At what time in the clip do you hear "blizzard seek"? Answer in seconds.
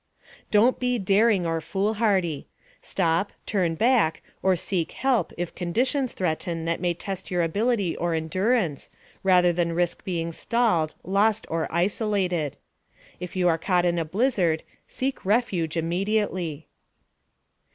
14.03-15.23